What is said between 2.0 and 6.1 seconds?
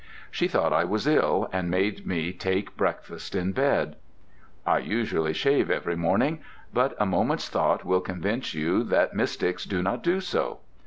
me take breakfast in bed. I usually shave every